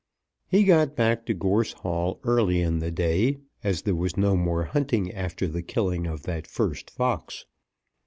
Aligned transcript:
He 0.47 0.63
got 0.63 0.95
back 0.95 1.27
to 1.27 1.35
Gorse 1.35 1.73
Hall 1.73 2.19
early 2.23 2.59
in 2.59 2.79
the 2.79 2.89
day, 2.89 3.37
as 3.63 3.83
there 3.83 3.93
was 3.93 4.17
no 4.17 4.35
more 4.35 4.63
hunting 4.63 5.11
after 5.11 5.47
the 5.47 5.61
killing 5.61 6.07
of 6.07 6.23
that 6.23 6.47
first 6.47 6.89
fox. 6.89 7.45